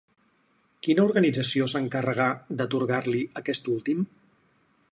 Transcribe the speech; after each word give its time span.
Quina 0.85 1.03
organització 1.09 1.67
s'encarregà 1.73 2.29
d'atorgar-li 2.61 3.21
aquest 3.43 3.73
últim? 3.75 4.05